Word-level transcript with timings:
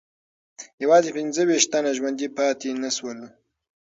یوازې 0.83 1.09
پنځه 1.17 1.41
ویشت 1.45 1.69
تنه 1.73 1.91
ژوندي 1.97 2.27
پاتې 2.37 2.69
نه 2.83 2.89
سول. 2.97 3.19